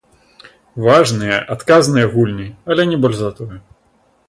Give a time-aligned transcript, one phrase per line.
[0.85, 3.57] Важныя, адказныя гульні, але не больш за тое.